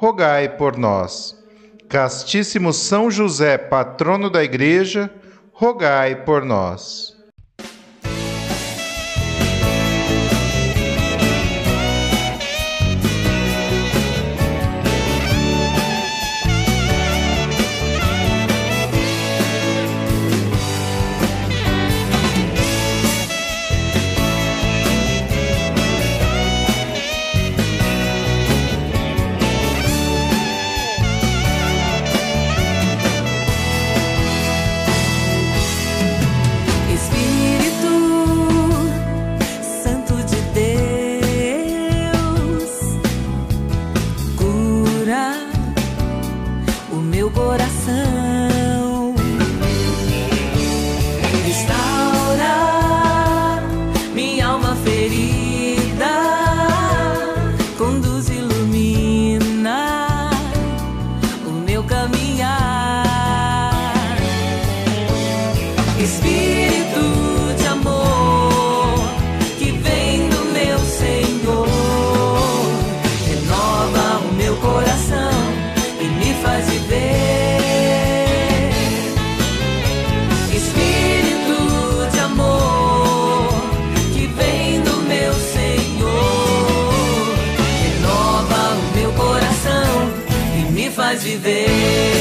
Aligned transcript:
rogai 0.00 0.48
por 0.48 0.78
nós. 0.78 1.36
Castíssimo 1.86 2.72
São 2.72 3.10
José, 3.10 3.58
patrono 3.58 4.30
da 4.30 4.42
Igreja, 4.42 5.10
rogai 5.52 6.24
por 6.24 6.42
nós. 6.42 7.19
mais 91.10 91.24
viver. 91.24 92.19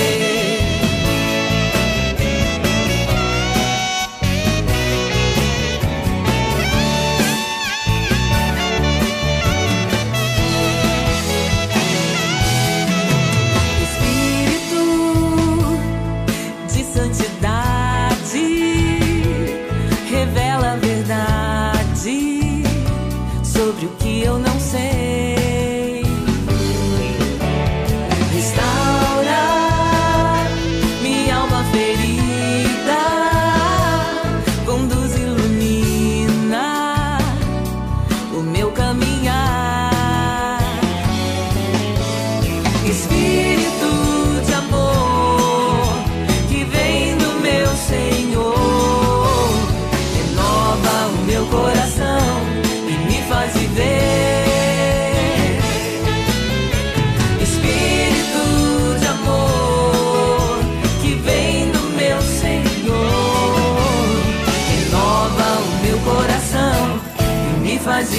Faz 67.89 68.13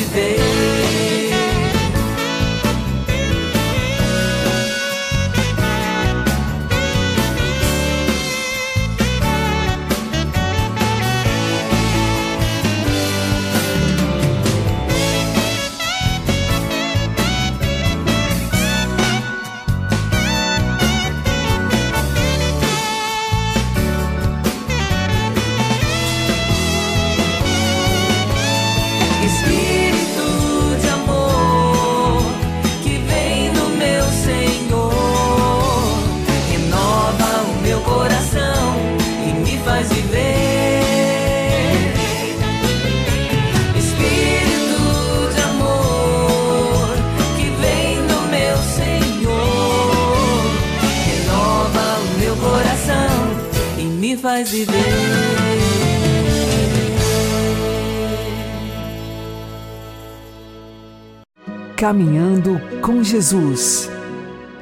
Jesus 63.20 63.90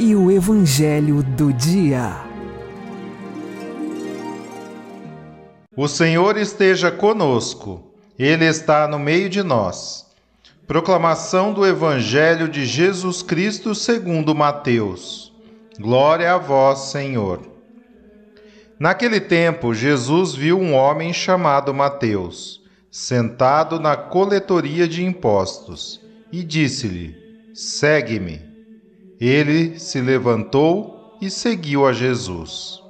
e 0.01 0.17
o 0.17 0.33
Evangelho 0.33 1.23
do 1.23 1.53
Dia. 1.53 2.17
O 5.77 5.87
Senhor 5.87 6.37
esteja 6.37 6.91
conosco, 6.91 7.95
Ele 8.19 8.45
está 8.45 8.89
no 8.89 8.99
meio 8.99 9.29
de 9.29 9.45
nós. 9.45 10.09
Proclamação 10.67 11.53
do 11.53 11.65
Evangelho 11.65 12.49
de 12.49 12.67
Jesus 12.67 13.23
Cristo 13.23 13.77
segundo 13.77 14.35
Mateus. 14.35 15.33
Glória 15.79 16.35
a 16.35 16.37
vós, 16.37 16.91
Senhor. 16.91 17.41
Naquele 18.77 19.21
tempo, 19.21 19.73
Jesus 19.73 20.35
viu 20.35 20.59
um 20.59 20.75
homem 20.75 21.13
chamado 21.13 21.73
Mateus, 21.73 22.61
sentado 22.91 23.79
na 23.79 23.97
coletoria 23.97 24.89
de 24.89 25.05
impostos, 25.05 26.01
e 26.33 26.43
disse-lhe: 26.43 27.15
Segue-me. 27.55 28.48
Ele 29.21 29.79
se 29.79 30.01
levantou 30.01 31.17
e 31.21 31.29
seguiu 31.31 31.87
a 31.87 31.93
Jesus. 31.93 32.81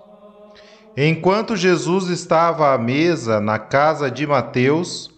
Enquanto 0.96 1.56
Jesus 1.56 2.08
estava 2.08 2.74
à 2.74 2.78
mesa 2.78 3.40
na 3.40 3.58
casa 3.58 4.10
de 4.10 4.26
Mateus, 4.26 5.10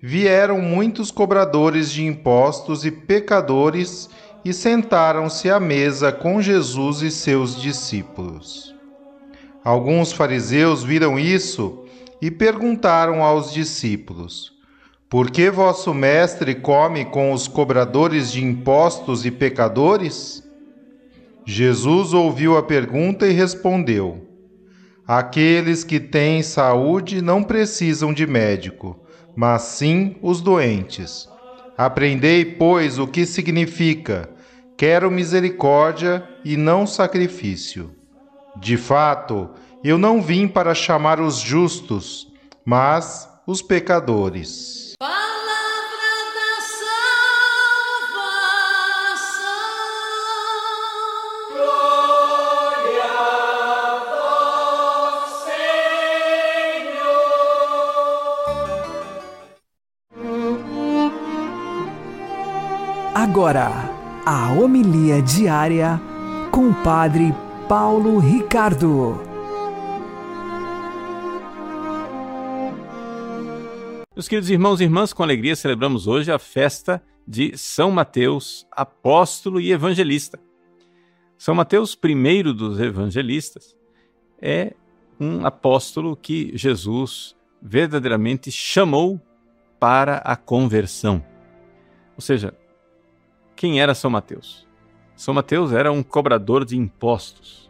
vieram 0.00 0.60
muitos 0.60 1.10
cobradores 1.10 1.90
de 1.90 2.04
impostos 2.04 2.84
e 2.84 2.90
pecadores 2.90 4.10
e 4.44 4.52
sentaram-se 4.52 5.50
à 5.50 5.58
mesa 5.58 6.12
com 6.12 6.42
Jesus 6.42 7.02
e 7.02 7.10
seus 7.10 7.60
discípulos. 7.60 8.74
Alguns 9.64 10.12
fariseus 10.12 10.82
viram 10.82 11.18
isso 11.18 11.84
e 12.20 12.30
perguntaram 12.30 13.22
aos 13.22 13.52
discípulos: 13.52 14.52
Por 15.08 15.30
que 15.30 15.50
vosso 15.50 15.94
mestre 15.94 16.54
come 16.54 17.04
com 17.04 17.32
os 17.32 17.46
cobradores 17.48 18.30
de 18.32 18.44
impostos 18.44 19.24
e 19.24 19.30
pecadores? 19.30 20.47
Jesus 21.50 22.12
ouviu 22.12 22.58
a 22.58 22.62
pergunta 22.62 23.26
e 23.26 23.32
respondeu: 23.32 24.22
Aqueles 25.06 25.82
que 25.82 25.98
têm 25.98 26.42
saúde 26.42 27.22
não 27.22 27.42
precisam 27.42 28.12
de 28.12 28.26
médico, 28.26 29.02
mas 29.34 29.62
sim 29.62 30.16
os 30.20 30.42
doentes. 30.42 31.26
Aprendei, 31.74 32.44
pois, 32.44 32.98
o 32.98 33.06
que 33.06 33.24
significa: 33.24 34.28
quero 34.76 35.10
misericórdia 35.10 36.22
e 36.44 36.54
não 36.54 36.86
sacrifício. 36.86 37.92
De 38.60 38.76
fato, 38.76 39.48
eu 39.82 39.96
não 39.96 40.20
vim 40.20 40.46
para 40.46 40.74
chamar 40.74 41.18
os 41.18 41.38
justos, 41.38 42.30
mas 42.62 43.26
os 43.46 43.62
pecadores. 43.62 44.87
Agora, 63.30 63.68
a 64.24 64.54
homilia 64.54 65.20
diária 65.20 66.00
com 66.50 66.70
o 66.70 66.74
Padre 66.82 67.34
Paulo 67.68 68.18
Ricardo. 68.18 69.20
Meus 74.16 74.26
queridos 74.26 74.48
irmãos 74.48 74.80
e 74.80 74.84
irmãs, 74.84 75.12
com 75.12 75.22
alegria 75.22 75.54
celebramos 75.54 76.06
hoje 76.06 76.32
a 76.32 76.38
festa 76.38 77.02
de 77.26 77.54
São 77.58 77.90
Mateus, 77.90 78.66
apóstolo 78.72 79.60
e 79.60 79.72
evangelista. 79.72 80.40
São 81.36 81.54
Mateus, 81.54 81.94
primeiro 81.94 82.54
dos 82.54 82.80
evangelistas, 82.80 83.76
é 84.40 84.72
um 85.20 85.44
apóstolo 85.44 86.16
que 86.16 86.50
Jesus 86.54 87.36
verdadeiramente 87.60 88.50
chamou 88.50 89.20
para 89.78 90.16
a 90.16 90.34
conversão. 90.34 91.22
Ou 92.16 92.22
seja, 92.22 92.54
quem 93.58 93.80
era 93.80 93.92
São 93.92 94.08
Mateus? 94.08 94.68
São 95.16 95.34
Mateus 95.34 95.72
era 95.72 95.90
um 95.90 96.00
cobrador 96.00 96.64
de 96.64 96.78
impostos. 96.78 97.68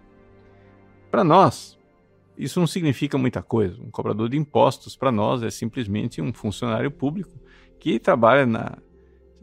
Para 1.10 1.24
nós, 1.24 1.78
isso 2.36 2.60
não 2.60 2.66
significa 2.66 3.16
muita 3.16 3.42
coisa. 3.42 3.82
Um 3.82 3.90
cobrador 3.90 4.28
de 4.28 4.36
impostos, 4.36 4.94
para 4.94 5.10
nós, 5.10 5.42
é 5.42 5.48
simplesmente 5.48 6.20
um 6.20 6.30
funcionário 6.30 6.90
público 6.90 7.40
que 7.80 7.98
trabalha 7.98 8.44
na 8.44 8.76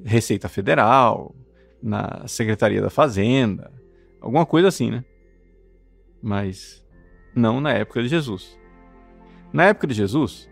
Receita 0.04 0.48
Federal, 0.48 1.36
na 1.82 2.28
Secretaria 2.28 2.80
da 2.80 2.92
Fazenda, 2.92 3.74
alguma 4.22 4.46
coisa 4.46 4.68
assim, 4.68 4.92
né? 4.92 5.04
Mas 6.22 6.86
não 7.36 7.60
na 7.60 7.72
época 7.72 8.04
de 8.04 8.08
Jesus. 8.08 8.56
Na 9.52 9.64
época 9.64 9.88
de 9.88 9.96
Jesus, 9.96 10.48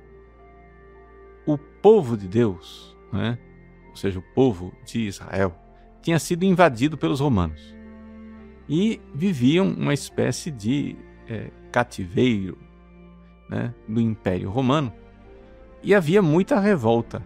o 1.45 1.55
povo 1.55 2.17
de 2.17 2.27
Deus, 2.27 2.97
né? 3.11 3.37
ou 3.91 3.95
seja, 3.95 4.17
o 4.17 4.23
povo 4.33 4.73
de 4.83 5.01
Israel, 5.01 5.62
tinha 6.03 6.19
sido 6.19 6.43
invadido 6.43 6.97
pelos 6.97 7.19
romanos. 7.19 7.73
E 8.69 9.01
viviam 9.15 9.67
uma 9.67 9.93
espécie 9.93 10.51
de 10.51 10.95
é, 11.27 11.49
cativeiro 11.71 12.57
né, 13.49 13.73
do 13.87 13.99
Império 13.99 14.49
Romano. 14.49 14.93
E 15.81 15.95
havia 15.95 16.21
muita 16.21 16.59
revolta 16.59 17.23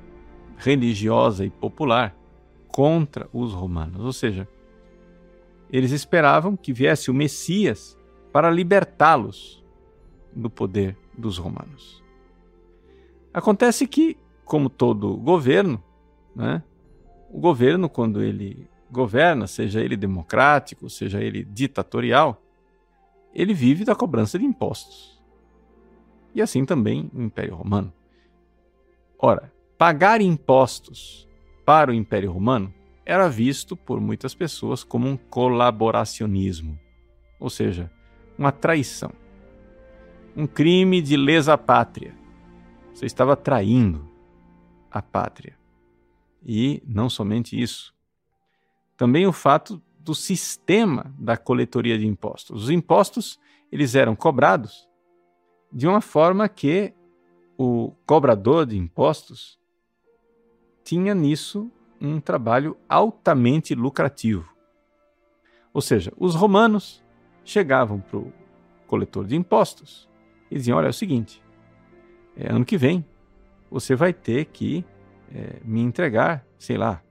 religiosa 0.57 1.43
e 1.43 1.49
popular 1.49 2.15
contra 2.67 3.27
os 3.33 3.53
romanos, 3.53 4.03
ou 4.03 4.13
seja, 4.13 4.47
eles 5.71 5.91
esperavam 5.91 6.55
que 6.55 6.71
viesse 6.71 7.09
o 7.09 7.13
Messias 7.13 7.97
para 8.31 8.49
libertá-los 8.49 9.63
do 10.33 10.49
poder 10.49 10.97
dos 11.17 11.37
romanos. 11.37 12.03
Acontece 13.33 13.87
que, 13.87 14.17
como 14.45 14.69
todo 14.69 15.17
governo, 15.17 15.83
né, 16.35 16.63
o 17.29 17.39
governo, 17.39 17.89
quando 17.89 18.23
ele 18.23 18.67
governa, 18.89 19.47
seja 19.47 19.81
ele 19.81 19.97
democrático, 19.97 20.89
seja 20.89 21.21
ele 21.21 21.43
ditatorial, 21.43 22.41
ele 23.33 23.53
vive 23.53 23.83
da 23.83 23.95
cobrança 23.95 24.39
de 24.39 24.45
impostos. 24.45 25.21
E 26.33 26.41
assim 26.41 26.65
também 26.65 27.09
o 27.13 27.21
Império 27.21 27.55
Romano. 27.55 27.93
Ora, 29.19 29.51
pagar 29.77 30.21
impostos 30.21 31.27
para 31.65 31.91
o 31.91 31.93
Império 31.93 32.31
Romano 32.31 32.73
era 33.05 33.27
visto 33.29 33.75
por 33.75 33.99
muitas 33.99 34.33
pessoas 34.33 34.83
como 34.83 35.07
um 35.07 35.17
colaboracionismo, 35.17 36.79
ou 37.39 37.49
seja, 37.49 37.91
uma 38.37 38.51
traição, 38.51 39.11
um 40.35 40.45
crime 40.45 41.01
de 41.01 41.17
lesa 41.17 41.57
pátria. 41.57 42.13
Você 42.93 43.05
estava 43.05 43.35
traindo 43.35 44.07
a 44.91 45.01
pátria. 45.01 45.57
E 46.47 46.81
não 46.87 47.09
somente 47.09 47.61
isso, 47.61 47.93
também 48.95 49.27
o 49.27 49.33
fato 49.33 49.81
do 49.99 50.15
sistema 50.15 51.13
da 51.19 51.35
coletoria 51.35 51.99
de 51.99 52.07
impostos. 52.07 52.63
Os 52.63 52.69
impostos 52.69 53.37
eles 53.69 53.93
eram 53.95 54.15
cobrados 54.15 54.87
de 55.71 55.85
uma 55.85 55.99
forma 55.99 56.47
que 56.47 56.93
o 57.57 57.91
cobrador 58.05 58.65
de 58.65 58.77
impostos 58.77 59.59
tinha 60.83 61.13
nisso 61.13 61.69
um 61.99 62.21
trabalho 62.21 62.77
altamente 62.87 63.75
lucrativo. 63.75 64.49
Ou 65.73 65.81
seja, 65.81 66.13
os 66.17 66.33
romanos 66.33 67.03
chegavam 67.43 67.99
para 67.99 68.17
o 68.17 68.31
coletor 68.87 69.25
de 69.25 69.35
impostos 69.35 70.09
e 70.49 70.55
diziam: 70.55 70.77
Olha, 70.77 70.87
é 70.87 70.89
o 70.89 70.93
seguinte, 70.93 71.43
é, 72.37 72.51
ano 72.51 72.63
que 72.63 72.77
vem 72.77 73.05
você 73.69 73.95
vai 73.95 74.13
ter 74.13 74.45
que 74.45 74.85
é, 75.33 75.59
me 75.63 75.81
entregar, 75.81 76.45
sei 76.57 76.77
lá, 76.77 77.01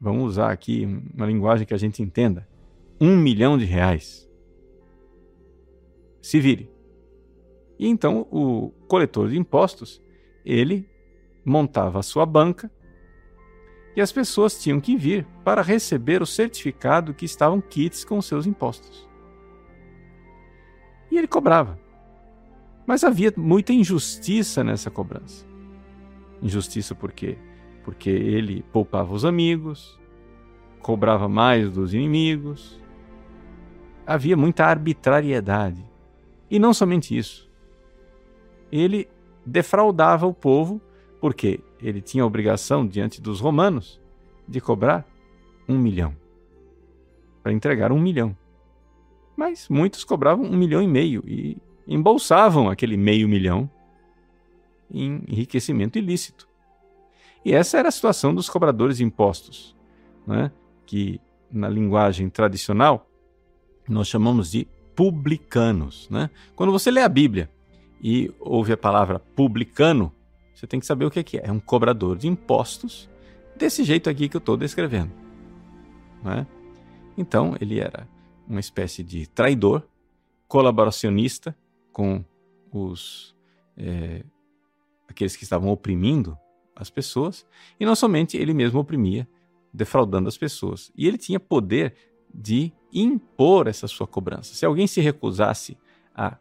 vamos 0.00 0.24
usar 0.24 0.50
aqui 0.50 0.86
uma 1.14 1.26
linguagem 1.26 1.66
que 1.66 1.74
a 1.74 1.78
gente 1.78 2.02
entenda, 2.02 2.48
um 3.00 3.16
milhão 3.16 3.58
de 3.58 3.64
reais. 3.64 4.28
Se 6.22 6.38
vire. 6.38 6.70
E 7.78 7.86
então 7.86 8.26
o 8.30 8.70
coletor 8.86 9.28
de 9.28 9.38
impostos, 9.38 10.02
ele 10.44 10.88
montava 11.44 11.98
a 11.98 12.02
sua 12.02 12.26
banca 12.26 12.70
e 13.96 14.00
as 14.00 14.12
pessoas 14.12 14.62
tinham 14.62 14.80
que 14.80 14.96
vir 14.96 15.26
para 15.44 15.62
receber 15.62 16.22
o 16.22 16.26
certificado 16.26 17.14
que 17.14 17.24
estavam 17.24 17.60
quites 17.60 18.04
com 18.04 18.20
seus 18.22 18.46
impostos. 18.46 19.08
E 21.10 21.18
ele 21.18 21.26
cobrava. 21.26 21.78
Mas 22.86 23.02
havia 23.02 23.32
muita 23.36 23.72
injustiça 23.72 24.62
nessa 24.62 24.90
cobrança. 24.90 25.49
Injustiça 26.42 26.94
por 26.94 27.12
quê? 27.12 27.36
Porque 27.84 28.10
ele 28.10 28.62
poupava 28.72 29.12
os 29.12 29.24
amigos, 29.24 29.98
cobrava 30.80 31.28
mais 31.28 31.72
dos 31.72 31.94
inimigos. 31.94 32.80
Havia 34.06 34.36
muita 34.36 34.64
arbitrariedade. 34.64 35.84
E 36.50 36.58
não 36.58 36.74
somente 36.74 37.16
isso. 37.16 37.48
Ele 38.72 39.08
defraudava 39.44 40.26
o 40.26 40.34
povo 40.34 40.80
porque 41.20 41.60
ele 41.80 42.00
tinha 42.00 42.24
a 42.24 42.26
obrigação 42.26 42.86
diante 42.86 43.20
dos 43.20 43.40
romanos 43.40 44.00
de 44.48 44.60
cobrar 44.60 45.06
um 45.68 45.78
milhão 45.78 46.14
para 47.42 47.52
entregar 47.52 47.92
um 47.92 48.00
milhão. 48.00 48.36
Mas 49.36 49.68
muitos 49.68 50.04
cobravam 50.04 50.44
um 50.44 50.56
milhão 50.56 50.82
e 50.82 50.86
meio 50.86 51.22
e 51.26 51.56
embolsavam 51.86 52.68
aquele 52.68 52.96
meio 52.96 53.28
milhão 53.28 53.70
em 54.92 55.22
enriquecimento 55.28 55.98
ilícito. 55.98 56.48
E 57.44 57.52
essa 57.52 57.78
era 57.78 57.88
a 57.88 57.92
situação 57.92 58.34
dos 58.34 58.48
cobradores 58.48 58.98
de 58.98 59.04
impostos, 59.04 59.76
né? 60.26 60.50
que 60.84 61.20
na 61.50 61.68
linguagem 61.68 62.28
tradicional 62.28 63.08
nós 63.88 64.08
chamamos 64.08 64.50
de 64.50 64.68
publicanos. 64.94 66.08
Né? 66.10 66.28
Quando 66.54 66.72
você 66.72 66.90
lê 66.90 67.00
a 67.00 67.08
Bíblia 67.08 67.50
e 68.02 68.30
ouve 68.38 68.72
a 68.72 68.76
palavra 68.76 69.18
publicano, 69.18 70.12
você 70.54 70.66
tem 70.66 70.78
que 70.78 70.86
saber 70.86 71.06
o 71.06 71.10
que 71.10 71.38
é. 71.38 71.46
É 71.46 71.52
um 71.52 71.60
cobrador 71.60 72.18
de 72.18 72.28
impostos, 72.28 73.08
desse 73.56 73.84
jeito 73.84 74.10
aqui 74.10 74.28
que 74.28 74.36
eu 74.36 74.40
estou 74.40 74.56
descrevendo. 74.56 75.12
Né? 76.22 76.46
Então, 77.16 77.56
ele 77.60 77.80
era 77.80 78.06
uma 78.46 78.60
espécie 78.60 79.02
de 79.02 79.26
traidor, 79.26 79.82
colaboracionista 80.46 81.56
com 81.92 82.24
os 82.72 83.34
é, 83.76 84.22
aqueles 85.10 85.36
que 85.36 85.44
estavam 85.44 85.70
oprimindo 85.70 86.36
as 86.74 86.88
pessoas, 86.88 87.46
e 87.78 87.84
não 87.84 87.94
somente 87.94 88.36
ele 88.36 88.54
mesmo 88.54 88.80
oprimia, 88.80 89.28
defraudando 89.72 90.28
as 90.28 90.36
pessoas. 90.36 90.90
E 90.96 91.06
ele 91.06 91.18
tinha 91.18 91.38
poder 91.38 91.94
de 92.32 92.72
impor 92.92 93.66
essa 93.66 93.86
sua 93.86 94.06
cobrança. 94.06 94.54
Se 94.54 94.64
alguém 94.64 94.86
se 94.86 95.00
recusasse 95.00 95.76
a 96.14 96.36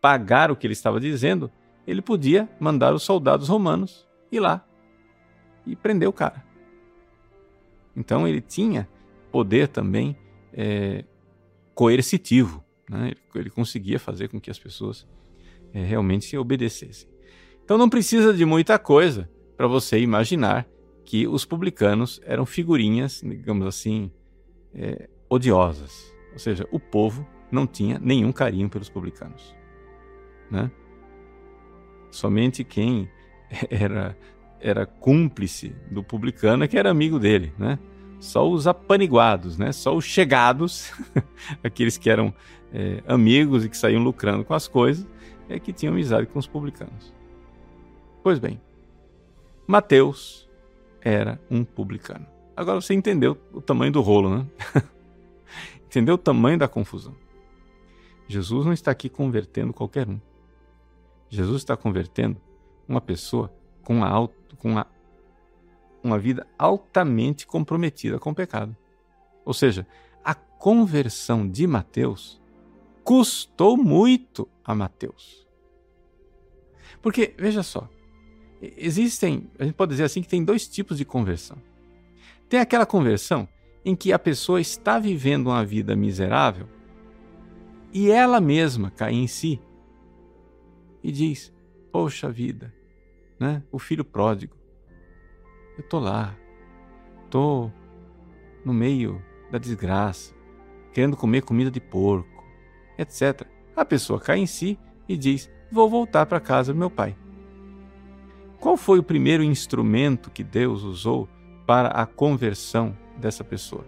pagar 0.00 0.50
o 0.50 0.56
que 0.56 0.66
ele 0.66 0.72
estava 0.72 0.98
dizendo, 0.98 1.50
ele 1.86 2.02
podia 2.02 2.48
mandar 2.58 2.94
os 2.94 3.02
soldados 3.02 3.48
romanos 3.48 4.06
ir 4.30 4.40
lá 4.40 4.66
e 5.66 5.76
prender 5.76 6.08
o 6.08 6.12
cara. 6.12 6.44
Então 7.94 8.26
ele 8.26 8.40
tinha 8.40 8.88
poder 9.30 9.68
também 9.68 10.16
é, 10.52 11.04
coercitivo. 11.74 12.64
Né? 12.88 13.12
Ele, 13.34 13.50
conseguia 13.50 13.98
fazer 13.98 14.28
com 14.28 14.40
que 14.40 14.50
as 14.50 14.58
pessoas 14.58 15.06
é, 15.72 15.84
realmente 15.84 16.24
se 16.24 16.36
obedecessem. 16.36 17.08
Então 17.66 17.76
não 17.76 17.88
precisa 17.88 18.32
de 18.32 18.44
muita 18.44 18.78
coisa 18.78 19.28
para 19.56 19.66
você 19.66 19.98
imaginar 19.98 20.68
que 21.04 21.26
os 21.26 21.44
publicanos 21.44 22.20
eram 22.24 22.46
figurinhas, 22.46 23.20
digamos 23.24 23.66
assim, 23.66 24.08
é, 24.72 25.08
odiosas. 25.28 26.14
Ou 26.32 26.38
seja, 26.38 26.64
o 26.70 26.78
povo 26.78 27.26
não 27.50 27.66
tinha 27.66 27.98
nenhum 27.98 28.30
carinho 28.30 28.70
pelos 28.70 28.88
publicanos. 28.88 29.52
Né? 30.48 30.70
Somente 32.08 32.62
quem 32.62 33.10
era, 33.68 34.16
era 34.60 34.86
cúmplice 34.86 35.74
do 35.90 36.04
publicano 36.04 36.62
é 36.62 36.68
que 36.68 36.78
era 36.78 36.88
amigo 36.88 37.18
dele. 37.18 37.52
Né? 37.58 37.80
Só 38.20 38.48
os 38.48 38.68
apaniguados, 38.68 39.58
né? 39.58 39.72
só 39.72 39.92
os 39.92 40.04
chegados, 40.04 40.92
aqueles 41.64 41.98
que 41.98 42.08
eram 42.08 42.32
é, 42.72 43.02
amigos 43.08 43.64
e 43.64 43.68
que 43.68 43.76
saíam 43.76 44.04
lucrando 44.04 44.44
com 44.44 44.54
as 44.54 44.68
coisas, 44.68 45.04
é 45.48 45.58
que 45.58 45.72
tinham 45.72 45.94
amizade 45.94 46.28
com 46.28 46.38
os 46.38 46.46
publicanos. 46.46 47.15
Pois 48.26 48.40
bem, 48.40 48.60
Mateus 49.68 50.50
era 51.00 51.40
um 51.48 51.64
publicano. 51.64 52.26
Agora 52.56 52.80
você 52.80 52.92
entendeu 52.92 53.38
o 53.52 53.60
tamanho 53.60 53.92
do 53.92 54.00
rolo, 54.00 54.38
né? 54.38 54.46
entendeu 55.86 56.16
o 56.16 56.18
tamanho 56.18 56.58
da 56.58 56.66
confusão. 56.66 57.14
Jesus 58.26 58.66
não 58.66 58.72
está 58.72 58.90
aqui 58.90 59.08
convertendo 59.08 59.72
qualquer 59.72 60.08
um. 60.08 60.20
Jesus 61.30 61.58
está 61.58 61.76
convertendo 61.76 62.36
uma 62.88 63.00
pessoa 63.00 63.54
com 63.84 63.94
uma, 63.94 64.08
auto, 64.08 64.56
com 64.56 64.72
uma, 64.72 64.88
uma 66.02 66.18
vida 66.18 66.44
altamente 66.58 67.46
comprometida 67.46 68.18
com 68.18 68.30
o 68.30 68.34
pecado. 68.34 68.76
Ou 69.44 69.54
seja, 69.54 69.86
a 70.24 70.34
conversão 70.34 71.48
de 71.48 71.64
Mateus 71.64 72.42
custou 73.04 73.76
muito 73.76 74.48
a 74.64 74.74
Mateus. 74.74 75.46
Porque, 77.00 77.32
veja 77.38 77.62
só, 77.62 77.88
existem, 78.60 79.50
a 79.58 79.64
gente 79.64 79.74
pode 79.74 79.90
dizer 79.90 80.04
assim, 80.04 80.22
que 80.22 80.28
tem 80.28 80.44
dois 80.44 80.66
tipos 80.68 80.98
de 80.98 81.04
conversão. 81.04 81.58
Tem 82.48 82.60
aquela 82.60 82.86
conversão 82.86 83.48
em 83.84 83.94
que 83.94 84.12
a 84.12 84.18
pessoa 84.18 84.60
está 84.60 84.98
vivendo 84.98 85.46
uma 85.46 85.64
vida 85.64 85.94
miserável 85.94 86.66
e 87.92 88.10
ela 88.10 88.40
mesma 88.40 88.90
cai 88.90 89.14
em 89.14 89.26
si 89.26 89.60
e 91.02 91.10
diz: 91.10 91.52
Poxa 91.90 92.30
vida, 92.30 92.74
né? 93.38 93.62
o 93.70 93.78
filho 93.78 94.04
pródigo, 94.04 94.56
eu 95.78 95.84
tô 95.84 95.98
lá, 95.98 96.36
tô 97.30 97.70
no 98.64 98.74
meio 98.74 99.22
da 99.50 99.58
desgraça, 99.58 100.34
querendo 100.92 101.16
comer 101.16 101.42
comida 101.42 101.70
de 101.70 101.80
porco, 101.80 102.44
etc. 102.98 103.46
A 103.74 103.84
pessoa 103.84 104.20
cai 104.20 104.38
em 104.38 104.46
si 104.46 104.78
e 105.08 105.16
diz: 105.16 105.50
Vou 105.70 105.88
voltar 105.88 106.26
para 106.26 106.40
casa 106.40 106.72
do 106.72 106.78
meu 106.78 106.90
pai. 106.90 107.16
Qual 108.60 108.76
foi 108.76 108.98
o 108.98 109.02
primeiro 109.02 109.42
instrumento 109.42 110.30
que 110.30 110.42
Deus 110.42 110.82
usou 110.82 111.28
para 111.66 111.88
a 111.88 112.06
conversão 112.06 112.96
dessa 113.16 113.44
pessoa? 113.44 113.86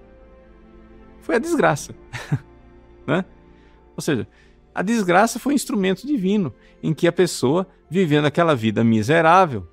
Foi 1.21 1.37
a 1.37 1.39
desgraça. 1.39 1.95
né? 3.07 3.25
Ou 3.97 4.03
seja, 4.03 4.27
a 4.75 4.83
desgraça 4.83 5.39
foi 5.39 5.53
um 5.53 5.57
instrumento 5.57 6.07
divino 6.07 6.55
em 6.83 6.95
que 6.95 7.07
a 7.09 7.13
pessoa, 7.13 7.67
vivendo 7.91 8.27
aquela 8.27 8.55
vida 8.55 8.85
miserável, 8.85 9.67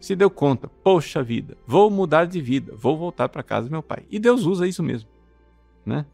se 0.00 0.14
deu 0.14 0.30
conta: 0.30 0.68
poxa 0.68 1.22
vida, 1.22 1.56
vou 1.66 1.90
mudar 1.90 2.26
de 2.26 2.40
vida, 2.40 2.74
vou 2.76 2.96
voltar 2.96 3.28
para 3.28 3.42
casa 3.42 3.68
do 3.68 3.72
meu 3.72 3.82
pai. 3.82 4.04
E 4.10 4.18
Deus 4.18 4.44
usa 4.44 4.66
isso 4.66 4.82
mesmo. 4.82 5.08
Né? 5.84 6.04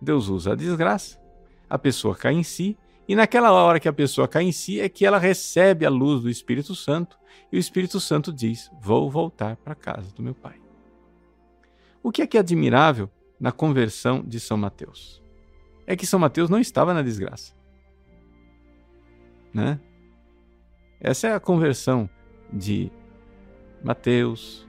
Deus 0.00 0.28
usa 0.28 0.52
a 0.52 0.56
desgraça, 0.56 1.20
a 1.68 1.78
pessoa 1.78 2.14
cai 2.14 2.34
em 2.34 2.42
si 2.42 2.76
e 3.08 3.16
naquela 3.16 3.50
hora 3.50 3.80
que 3.80 3.88
a 3.88 3.92
pessoa 3.92 4.28
cai 4.28 4.44
em 4.44 4.52
si 4.52 4.78
é 4.78 4.88
que 4.88 5.06
ela 5.06 5.18
recebe 5.18 5.86
a 5.86 5.90
luz 5.90 6.22
do 6.22 6.28
Espírito 6.28 6.74
Santo 6.74 7.18
e 7.50 7.56
o 7.56 7.58
Espírito 7.58 7.98
Santo 7.98 8.30
diz: 8.30 8.70
Vou 8.82 9.10
voltar 9.10 9.56
para 9.56 9.72
a 9.72 9.76
casa 9.76 10.12
do 10.14 10.22
meu 10.22 10.34
pai. 10.34 10.60
O 12.02 12.12
que 12.12 12.20
é 12.20 12.26
que 12.26 12.36
é 12.36 12.40
admirável 12.40 13.10
na 13.40 13.50
conversão 13.50 14.22
de 14.22 14.38
São 14.38 14.58
Mateus? 14.58 15.22
É 15.86 15.96
que 15.96 16.06
São 16.06 16.20
Mateus 16.20 16.50
não 16.50 16.60
estava 16.60 16.92
na 16.92 17.00
desgraça. 17.00 17.54
Né? 19.54 19.80
Essa 21.00 21.28
é 21.28 21.34
a 21.34 21.40
conversão 21.40 22.10
de 22.52 22.92
Mateus, 23.82 24.68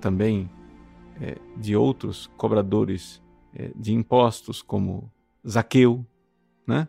também 0.00 0.50
é, 1.20 1.36
de 1.56 1.76
outros 1.76 2.26
cobradores 2.36 3.22
é, 3.54 3.70
de 3.76 3.94
impostos, 3.94 4.60
como 4.60 5.12
Zaqueu, 5.46 6.04
né? 6.66 6.88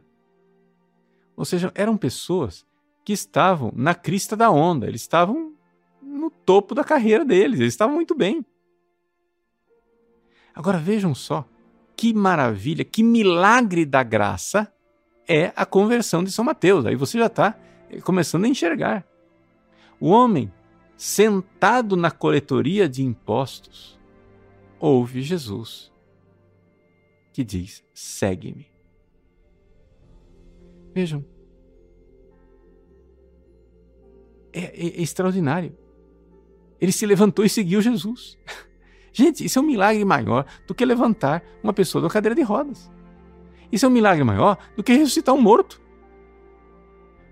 Ou 1.35 1.45
seja, 1.45 1.71
eram 1.75 1.97
pessoas 1.97 2.65
que 3.03 3.13
estavam 3.13 3.71
na 3.75 3.93
crista 3.93 4.35
da 4.35 4.49
onda, 4.49 4.87
eles 4.87 5.01
estavam 5.01 5.53
no 6.01 6.29
topo 6.29 6.73
da 6.73 6.83
carreira 6.83 7.25
deles, 7.25 7.59
eles 7.59 7.73
estavam 7.73 7.95
muito 7.95 8.15
bem. 8.15 8.45
Agora 10.53 10.77
vejam 10.77 11.13
só 11.13 11.47
que 11.95 12.13
maravilha, 12.13 12.83
que 12.83 13.03
milagre 13.03 13.85
da 13.85 14.03
graça 14.03 14.71
é 15.27 15.51
a 15.55 15.65
conversão 15.65 16.23
de 16.23 16.31
São 16.31 16.45
Mateus. 16.45 16.85
Aí 16.85 16.95
você 16.95 17.17
já 17.17 17.27
está 17.27 17.57
começando 18.03 18.45
a 18.45 18.47
enxergar. 18.47 19.05
O 19.99 20.09
homem 20.09 20.51
sentado 20.97 21.95
na 21.95 22.11
coletoria 22.11 22.87
de 22.87 23.03
impostos 23.03 23.99
ouve 24.79 25.21
Jesus 25.21 25.91
que 27.33 27.43
diz: 27.43 27.83
segue-me. 27.93 28.74
Vejam. 30.95 31.25
É, 34.53 34.61
é, 34.61 34.87
é, 34.87 35.01
extraordinário. 35.01 35.77
Ele 36.79 36.93
se 36.93 37.05
levantou 37.05 37.43
e 37.43 37.49
seguiu 37.49 37.81
Jesus. 37.81 38.37
Gente, 39.11 39.43
isso 39.43 39.59
é 39.59 39.61
um 39.61 39.65
milagre 39.65 40.05
maior 40.05 40.45
do 40.65 40.73
que 40.73 40.85
levantar 40.85 41.43
uma 41.61 41.73
pessoa 41.73 42.01
da 42.01 42.09
cadeira 42.09 42.33
de 42.33 42.41
rodas. 42.41 42.89
Isso 43.69 43.85
é 43.85 43.89
um 43.89 43.91
milagre 43.91 44.23
maior 44.23 44.57
do 44.77 44.83
que 44.83 44.93
ressuscitar 44.93 45.35
um 45.35 45.41
morto. 45.41 45.81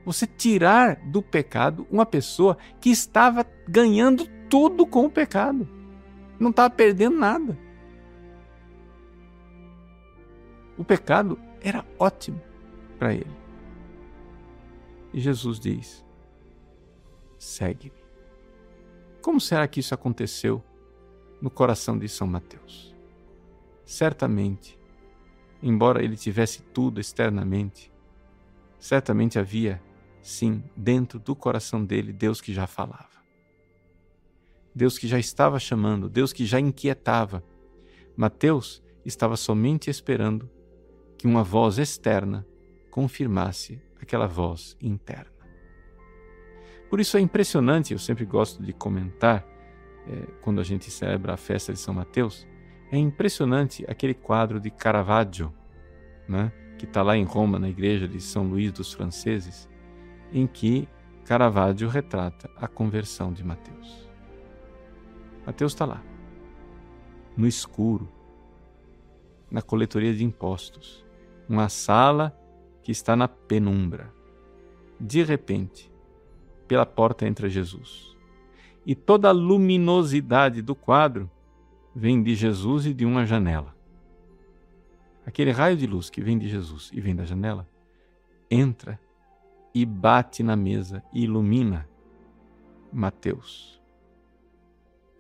Você 0.06 0.28
tirar 0.28 0.98
do 1.10 1.22
pecado 1.22 1.88
uma 1.90 2.06
pessoa 2.06 2.58
que 2.82 2.90
estava 2.90 3.46
ganhando 3.68 4.28
tudo 4.50 4.86
com 4.86 5.06
o 5.06 5.10
pecado. 5.10 5.68
Não 6.38 6.50
estava 6.50 6.70
perdendo 6.70 7.18
nada. 7.18 7.58
O 10.78 10.84
pecado 10.84 11.40
era 11.62 11.86
ótimo 11.98 12.42
para 13.00 13.14
ele. 13.14 13.43
E 15.14 15.20
Jesus 15.20 15.60
diz: 15.60 16.04
segue-me. 17.38 18.04
Como 19.22 19.40
será 19.40 19.68
que 19.68 19.80
isso 19.80 19.94
aconteceu 19.94 20.62
no 21.42 21.50
coração 21.50 21.98
de 21.98 22.10
São 22.10 22.28
Mateus? 22.28 22.94
Certamente, 23.86 24.78
embora 25.62 26.04
ele 26.04 26.18
tivesse 26.18 26.62
tudo 26.62 27.00
externamente, 27.00 27.92
certamente 28.80 29.38
havia, 29.38 29.82
sim, 30.22 30.64
dentro 30.76 31.20
do 31.20 31.36
coração 31.36 31.86
dele, 31.86 32.12
Deus 32.12 32.42
que 32.42 32.54
já 32.54 32.66
falava. 32.66 33.14
Deus 34.76 34.98
que 34.98 35.08
já 35.08 35.20
estava 35.20 35.60
chamando, 35.60 36.10
Deus 36.10 36.34
que 36.34 36.46
já 36.46 36.60
inquietava. 36.60 37.44
Mateus 38.16 38.82
estava 39.06 39.38
somente 39.38 39.90
esperando 39.90 40.50
que 41.18 41.28
uma 41.28 41.44
voz 41.44 41.78
externa 41.78 42.46
confirmasse 42.90 43.82
aquela 44.04 44.28
voz 44.28 44.78
interna. 44.82 45.34
Por 46.90 47.00
isso 47.00 47.18
é 47.18 47.20
impressionante, 47.20 47.92
eu 47.92 48.00
sempre 48.00 48.24
gosto 48.24 48.62
de 48.62 48.72
comentar, 48.72 49.44
é, 50.08 50.28
quando 50.42 50.62
a 50.62 50.64
gente 50.64 50.92
celebra 50.92 51.34
a 51.34 51.38
festa 51.38 51.74
de 51.74 51.80
São 51.80 51.94
Mateus, 51.94 52.48
é 52.92 52.98
impressionante 52.98 53.84
aquele 53.88 54.14
quadro 54.14 54.60
de 54.60 54.70
Caravaggio, 54.70 55.52
né, 56.28 56.52
que 56.78 56.86
está 56.86 57.02
lá 57.02 57.18
em 57.18 57.24
Roma, 57.24 57.58
na 57.58 57.68
igreja 57.68 58.08
de 58.08 58.22
São 58.22 58.44
Luís 58.48 58.72
dos 58.72 58.94
Franceses, 58.94 59.68
em 60.32 60.46
que 60.46 60.88
Caravaggio 61.26 61.90
retrata 61.90 62.50
a 62.58 62.68
conversão 62.68 63.34
de 63.34 63.44
Mateus. 63.44 64.08
Mateus 65.46 65.74
está 65.74 65.86
lá, 65.86 66.04
no 67.36 67.48
escuro, 67.48 68.08
na 69.50 69.62
coletoria 69.62 70.14
de 70.14 70.24
impostos, 70.24 71.04
uma 71.50 71.70
sala 71.70 72.38
que 72.84 72.92
está 72.92 73.16
na 73.16 73.28
penumbra. 73.28 74.14
De 75.00 75.24
repente, 75.24 75.92
pela 76.68 76.86
porta 76.86 77.26
entra 77.28 77.50
Jesus. 77.50 78.16
E 78.86 78.94
toda 78.94 79.30
a 79.30 79.32
luminosidade 79.32 80.62
do 80.62 80.76
quadro 80.76 81.30
vem 81.96 82.22
de 82.22 82.36
Jesus 82.36 82.86
e 82.86 82.94
de 82.94 83.06
uma 83.06 83.26
janela. 83.26 83.74
Aquele 85.26 85.52
raio 85.52 85.78
de 85.78 85.88
luz 85.88 86.10
que 86.10 86.22
vem 86.22 86.38
de 86.38 86.50
Jesus 86.50 86.92
e 86.94 87.00
vem 87.00 87.16
da 87.16 87.24
janela 87.24 87.68
entra 88.52 89.00
e 89.74 89.86
bate 89.86 90.44
na 90.44 90.56
mesa 90.56 91.04
e 91.14 91.24
ilumina 91.24 91.88
Mateus. 92.92 93.82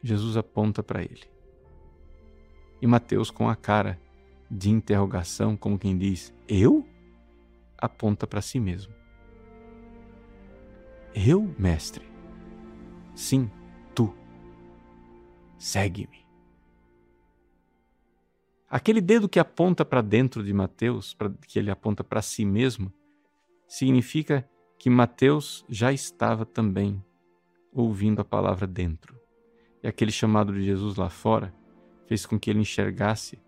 Jesus 0.04 0.38
aponta 0.38 0.84
para 0.84 1.02
ele. 1.02 1.24
E 2.82 2.86
Mateus, 2.86 3.32
com 3.32 3.50
a 3.50 3.56
cara 3.56 4.00
de 4.52 4.70
interrogação, 4.70 5.56
como 5.56 5.80
quem 5.80 5.98
diz: 5.98 6.34
Eu? 6.48 6.86
Aponta 7.84 8.26
para 8.26 8.42
si 8.42 8.60
mesmo. 8.60 8.94
Eu, 11.14 11.54
mestre? 11.60 12.08
Sim, 13.14 13.52
tu. 13.94 14.16
Segue-me. 15.58 16.26
Aquele 18.70 19.02
dedo 19.02 19.30
que 19.30 19.40
aponta 19.40 19.84
para 19.84 20.02
dentro 20.02 20.44
de 20.44 20.54
Mateus, 20.54 21.16
que 21.48 21.60
ele 21.60 21.70
aponta 21.70 22.04
para 22.04 22.22
si 22.22 22.46
mesmo, 22.46 22.92
significa 23.68 24.50
que 24.80 24.90
Mateus 24.90 25.66
já 25.70 25.92
estava 25.92 26.46
também 26.46 27.04
ouvindo 27.72 28.22
a 28.22 28.26
palavra 28.26 28.66
dentro. 28.66 29.20
E 29.84 29.88
aquele 29.88 30.12
chamado 30.12 30.54
de 30.54 30.64
Jesus 30.64 30.96
lá 30.96 31.10
fora 31.10 31.54
fez 32.08 32.26
com 32.26 32.40
que 32.40 32.50
ele 32.50 32.60
enxergasse 32.60 33.40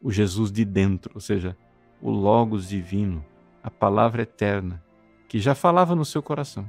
o 0.00 0.12
Jesus 0.12 0.52
de 0.52 0.64
dentro, 0.64 1.12
ou 1.14 1.20
seja, 1.20 1.56
o 2.00 2.10
Logos 2.10 2.68
divino, 2.68 3.24
a 3.68 3.70
palavra 3.70 4.22
eterna, 4.22 4.82
que 5.28 5.38
já 5.38 5.54
falava 5.54 5.94
no 5.94 6.04
seu 6.04 6.22
coração. 6.22 6.68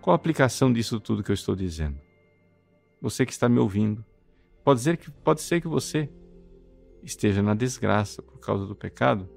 Qual 0.00 0.12
a 0.12 0.16
aplicação 0.16 0.72
disso 0.72 1.00
tudo 1.00 1.22
que 1.22 1.30
eu 1.30 1.34
estou 1.34 1.56
dizendo? 1.56 1.98
Você 3.00 3.24
que 3.24 3.32
está 3.32 3.48
me 3.48 3.58
ouvindo, 3.58 4.04
Pode 4.64 4.80
ser 4.80 4.96
que, 4.96 5.10
pode 5.10 5.40
ser 5.42 5.60
que 5.60 5.66
você 5.66 6.08
esteja 7.02 7.42
na 7.42 7.54
desgraça 7.54 8.22
por 8.22 8.38
causa 8.38 8.64
do 8.64 8.76
pecado, 8.76 9.28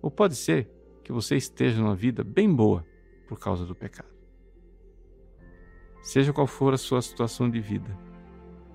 ou 0.00 0.10
pode 0.10 0.34
ser 0.34 0.70
que 1.04 1.12
você 1.12 1.36
esteja 1.36 1.80
numa 1.80 1.94
vida 1.94 2.24
bem 2.24 2.52
boa 2.52 2.86
por 3.28 3.38
causa 3.38 3.66
do 3.66 3.74
pecado. 3.74 4.08
Seja 6.02 6.32
qual 6.32 6.46
for 6.46 6.72
a 6.72 6.78
sua 6.78 7.02
situação 7.02 7.50
de 7.50 7.60
vida, 7.60 7.96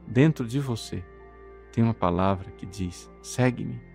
dentro 0.07 0.45
de 0.45 0.59
você 0.59 1.03
tem 1.71 1.83
uma 1.83 1.93
palavra 1.93 2.51
que 2.51 2.65
diz: 2.65 3.09
segue-me. 3.23 3.90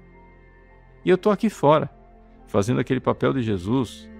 E 1.06 1.08
eu 1.08 1.14
estou 1.14 1.30
aqui 1.30 1.48
fora, 1.48 1.88
fazendo 2.48 2.80
aquele 2.80 2.98
papel 2.98 3.32
de 3.32 3.40
Jesus 3.40 4.10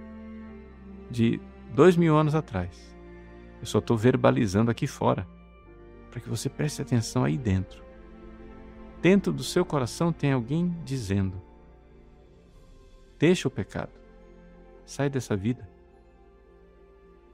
de 1.11 1.41
dois 1.75 1.97
mil 1.97 2.17
anos 2.17 2.33
atrás. 2.33 2.97
Eu 3.59 3.67
só 3.67 3.81
estou 3.81 3.97
verbalizando 3.97 4.71
aqui 4.71 4.87
fora 4.87 5.27
para 6.13 6.21
que 6.21 6.29
você 6.29 6.49
preste 6.49 6.81
atenção 6.81 7.25
aí 7.25 7.37
dentro. 7.37 7.83
Dentro 9.03 9.33
do 9.33 9.43
seu 9.43 9.65
coração 9.65 10.13
tem 10.13 10.31
alguém 10.31 10.77
dizendo: 10.85 11.43
Deixa 13.19 13.49
o 13.49 13.51
pecado, 13.51 13.91
sai 14.85 15.11
dessa 15.11 15.35
vida, 15.35 15.69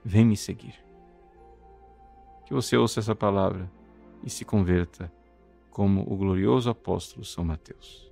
vem 0.02 0.24
me 0.24 0.36
seguir. 0.36 0.82
Que 2.46 2.54
você 2.54 2.74
ouça 2.74 3.00
essa 3.00 3.14
palavra 3.14 3.70
e 4.24 4.30
se 4.30 4.46
converta 4.46 5.12
como 5.70 6.10
o 6.10 6.16
glorioso 6.16 6.70
apóstolo 6.70 7.22
São 7.22 7.44
Mateus. 7.44 8.11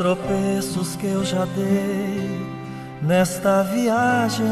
Tropeços 0.00 0.96
que 0.96 1.08
eu 1.08 1.22
já 1.22 1.44
dei 1.44 2.40
nesta 3.02 3.62
viagem 3.64 4.46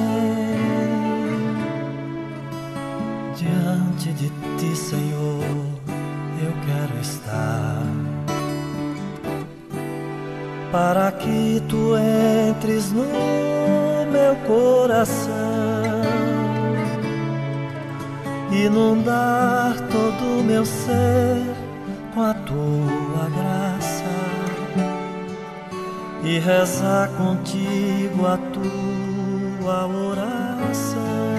diante 3.34 4.12
de 4.12 4.28
ti, 4.58 4.76
Senhor, 4.76 5.42
eu 6.42 6.52
quero 6.66 7.00
estar. 7.00 7.82
Para 10.70 11.10
que 11.12 11.62
tu 11.66 11.94
entres 11.96 12.92
no 12.92 13.06
meu 14.12 14.36
coração, 14.46 15.32
inundar 18.52 19.76
todo 19.90 20.40
o 20.40 20.44
meu 20.44 20.66
ser 20.66 21.42
com 22.12 22.20
a 22.20 22.34
tua 22.34 23.30
graça 23.30 23.57
e 26.28 26.38
rezar 26.38 27.08
contigo 27.16 28.26
a 28.26 28.36
tua 28.52 29.86
oração. 29.86 31.37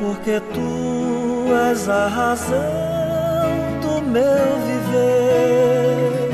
Porque 0.00 0.40
tu 0.54 1.54
és 1.70 1.88
a 1.88 2.08
razão 2.08 2.56
do 3.82 4.02
meu 4.02 4.58
viver. 4.66 6.30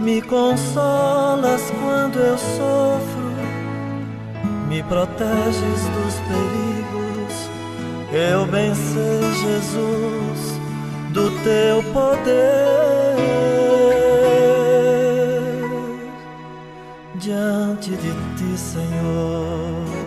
Me 0.00 0.20
consolas 0.20 1.62
quando 1.80 2.18
eu 2.18 2.36
sofro, 2.36 3.32
me 4.68 4.82
proteges 4.82 5.80
dos 5.96 6.14
perigos. 6.28 7.48
Eu 8.12 8.46
bem 8.46 8.74
sei, 8.74 9.22
Jesus, 9.42 10.60
do 11.12 11.30
teu 11.42 11.82
poder. 11.92 13.06
diante 17.26 17.90
de 17.90 18.12
ti, 18.36 18.56
Senhor. 18.56 20.05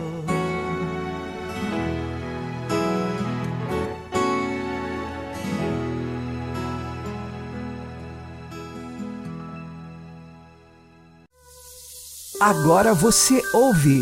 Agora 12.40 12.94
você 12.94 13.44
ouve 13.54 14.02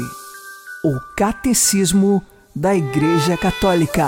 o 0.84 1.00
Catecismo 1.16 2.24
da 2.56 2.76
Igreja 2.76 3.36
Católica. 3.36 4.06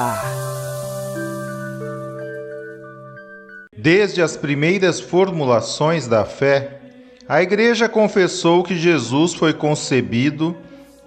Desde 3.76 4.22
as 4.22 4.38
primeiras 4.38 5.00
formulações 5.00 6.06
da 6.06 6.26
fé, 6.26 6.80
a 7.28 7.42
Igreja 7.42 7.90
confessou 7.90 8.62
que 8.62 8.78
Jesus 8.78 9.34
foi 9.34 9.52
concebido 9.52 10.56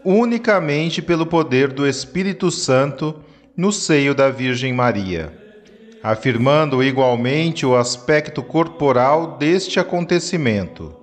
unicamente 0.05 1.01
pelo 1.01 1.25
poder 1.25 1.69
do 1.69 1.87
Espírito 1.87 2.51
Santo 2.51 3.15
no 3.57 3.71
seio 3.71 4.17
da 4.17 4.31
Virgem 4.31 4.73
Maria, 4.73 5.33
afirmando 6.03 6.83
igualmente 6.83 7.65
o 7.65 7.77
aspecto 7.77 8.43
corporal 8.43 9.37
deste 9.39 9.79
acontecimento. 9.79 11.02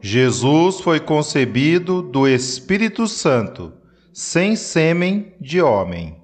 Jesus 0.00 0.80
foi 0.80 1.00
concebido 1.00 2.00
do 2.00 2.28
Espírito 2.28 3.08
Santo, 3.08 3.72
sem 4.12 4.54
sêmen 4.54 5.34
de 5.40 5.60
homem. 5.60 6.16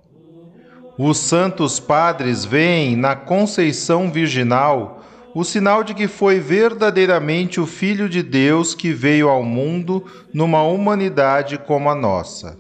Os 0.96 1.18
santos 1.18 1.80
padres 1.80 2.44
veem 2.44 2.94
na 2.94 3.16
conceição 3.16 4.12
virginal 4.12 5.02
o 5.34 5.42
sinal 5.42 5.82
de 5.82 5.92
que 5.92 6.06
foi 6.06 6.38
verdadeiramente 6.38 7.60
o 7.60 7.66
Filho 7.66 8.08
de 8.08 8.22
Deus 8.22 8.72
que 8.72 8.92
veio 8.92 9.28
ao 9.28 9.42
mundo 9.42 10.04
numa 10.32 10.62
humanidade 10.62 11.58
como 11.58 11.90
a 11.90 11.94
nossa. 11.96 12.56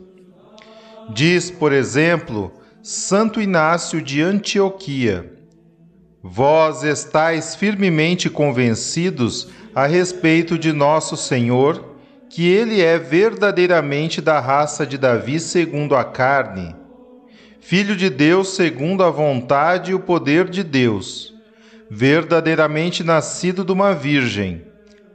Diz, 1.10 1.48
por 1.48 1.72
exemplo, 1.72 2.50
Santo 2.82 3.40
Inácio 3.40 4.02
de 4.02 4.20
Antioquia: 4.20 5.32
Vós 6.20 6.82
estáis 6.82 7.54
firmemente 7.54 8.28
convencidos 8.28 9.48
a 9.74 9.86
respeito 9.86 10.56
de 10.56 10.72
nosso 10.72 11.16
Senhor, 11.16 11.96
que 12.30 12.46
ele 12.46 12.80
é 12.80 12.96
verdadeiramente 12.96 14.20
da 14.20 14.38
raça 14.38 14.86
de 14.86 14.96
Davi 14.96 15.40
segundo 15.40 15.96
a 15.96 16.04
carne, 16.04 16.74
filho 17.60 17.96
de 17.96 18.08
Deus 18.08 18.54
segundo 18.54 19.02
a 19.02 19.10
vontade 19.10 19.90
e 19.90 19.94
o 19.94 19.98
poder 19.98 20.48
de 20.48 20.62
Deus, 20.62 21.34
verdadeiramente 21.90 23.02
nascido 23.02 23.64
de 23.64 23.72
uma 23.72 23.92
virgem, 23.92 24.62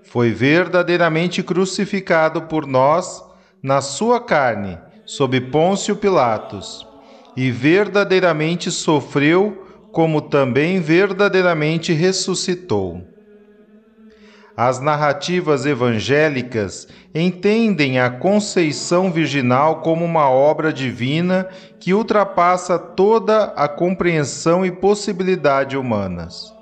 foi 0.04 0.32
verdadeiramente 0.32 1.42
crucificado 1.42 2.42
por 2.44 2.68
nós 2.68 3.24
na 3.64 3.80
sua 3.80 4.20
carne, 4.20 4.78
sob 5.06 5.40
Pôncio 5.40 5.96
Pilatos, 5.96 6.86
e 7.36 7.50
verdadeiramente 7.50 8.72
sofreu, 8.72 9.66
como 9.92 10.22
também 10.22 10.82
verdadeiramente 10.82 11.94
ressuscitou 11.94 13.08
as 14.62 14.82
narrativas 14.82 15.66
evangélicas 15.66 16.86
entendem 17.16 17.98
a 17.98 18.10
conceição 18.10 19.10
virginal 19.10 19.80
como 19.80 20.04
uma 20.04 20.30
obra 20.30 20.74
divina 20.74 21.48
que 21.80 21.94
ultrapassa 21.94 22.78
toda 22.78 23.46
a 23.56 23.70
compreensão 23.70 24.66
e 24.66 24.70
possibilidade 24.70 25.78
humanas. 25.78 26.54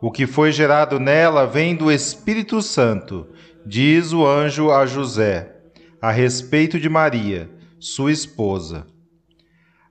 O 0.00 0.10
que 0.10 0.26
foi 0.26 0.52
gerado 0.52 0.98
nela 0.98 1.46
vem 1.46 1.76
do 1.76 1.92
Espírito 1.92 2.62
Santo, 2.62 3.26
diz 3.66 4.14
o 4.14 4.26
anjo 4.26 4.70
a 4.70 4.86
José, 4.86 5.54
a 6.00 6.10
respeito 6.10 6.80
de 6.80 6.88
Maria, 6.88 7.50
sua 7.78 8.10
esposa. 8.10 8.86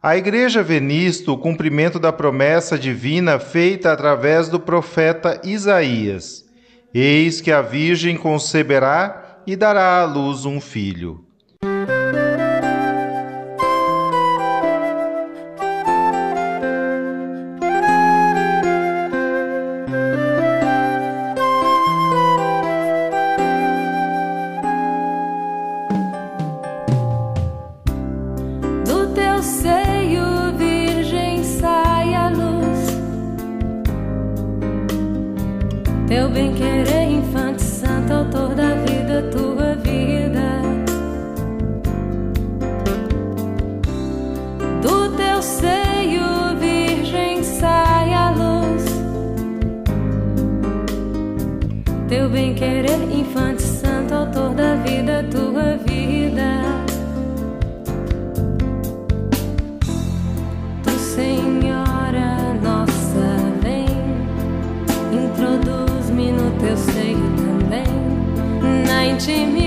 A 0.01 0.17
Igreja 0.17 0.63
vê 0.63 0.79
nisto 0.79 1.33
o 1.33 1.37
cumprimento 1.37 1.99
da 1.99 2.11
promessa 2.11 2.79
divina 2.79 3.37
feita 3.37 3.91
através 3.93 4.49
do 4.49 4.59
profeta 4.59 5.39
Isaías 5.43 6.51
Eis 6.93 7.41
que 7.41 7.51
a 7.51 7.61
Virgem 7.61 8.15
conceberá 8.15 9.41
e 9.47 9.55
dará 9.55 10.01
à 10.01 10.05
luz 10.05 10.45
um 10.45 10.61
filho. 10.61 11.25
em 69.13 69.19
ti 69.19 69.62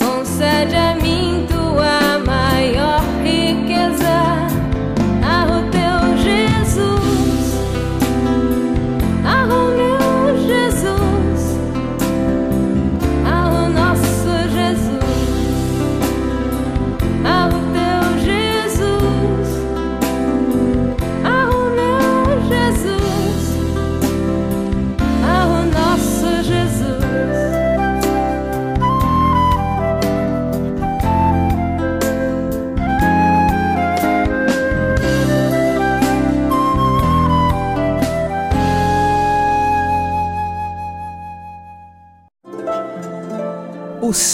O 0.00 0.24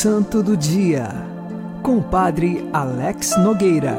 Santo 0.04 0.42
do 0.42 0.54
Dia, 0.54 1.08
com 1.82 1.96
o 1.96 2.02
Padre 2.02 2.68
Alex 2.74 3.38
Nogueira. 3.38 3.96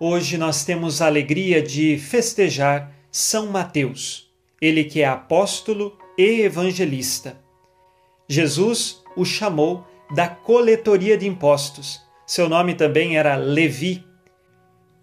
Hoje 0.00 0.36
nós 0.36 0.64
temos 0.64 1.00
a 1.00 1.06
alegria 1.06 1.62
de 1.62 1.96
festejar 1.98 2.92
São 3.12 3.46
Mateus, 3.46 4.28
ele 4.60 4.82
que 4.82 5.02
é 5.02 5.06
apóstolo 5.06 5.96
e 6.18 6.40
evangelista. 6.40 7.40
Jesus 8.28 9.00
o 9.16 9.24
chamou 9.24 9.86
da 10.12 10.26
coletoria 10.26 11.16
de 11.16 11.28
impostos. 11.28 12.00
Seu 12.26 12.48
nome 12.48 12.74
também 12.74 13.16
era 13.16 13.36
Levi. 13.36 14.04